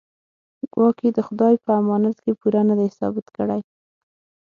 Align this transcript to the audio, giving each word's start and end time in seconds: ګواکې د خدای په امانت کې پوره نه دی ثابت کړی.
ګواکې 0.73 1.09
د 1.13 1.19
خدای 1.27 1.55
په 1.63 1.71
امانت 1.81 2.17
کې 2.23 2.31
پوره 2.39 2.61
نه 2.69 2.75
دی 2.79 2.87
ثابت 2.97 3.25
کړی. 3.35 3.61